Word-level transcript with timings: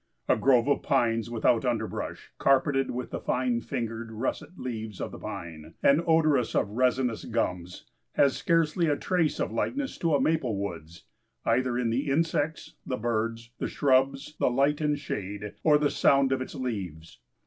A 0.27 0.35
grove 0.35 0.67
of 0.67 0.81
pines 0.81 1.29
without 1.29 1.63
underbrush, 1.63 2.31
carpeted 2.39 2.89
with 2.89 3.11
the 3.11 3.19
fine 3.19 3.61
fingered 3.61 4.11
russet 4.11 4.57
leaves 4.57 4.99
of 4.99 5.11
the 5.11 5.19
pine, 5.19 5.75
and 5.83 6.01
odorous 6.07 6.55
of 6.55 6.71
resinous 6.71 7.23
gums, 7.25 7.85
has 8.13 8.35
scarcely 8.35 8.87
a 8.87 8.97
trace 8.97 9.39
of 9.39 9.51
likeness 9.51 9.99
to 9.99 10.15
a 10.15 10.19
maple 10.19 10.57
woods, 10.57 11.03
either 11.45 11.77
in 11.77 11.91
the 11.91 12.09
insects, 12.09 12.73
the 12.83 12.97
birds, 12.97 13.51
the 13.59 13.67
shrubs, 13.67 14.35
the 14.39 14.49
light 14.49 14.81
and 14.81 14.97
shade, 14.97 15.53
or 15.63 15.77
the 15.77 15.91
sound 15.91 16.31
of 16.31 16.41
its 16.41 16.55
leaves. 16.55 17.19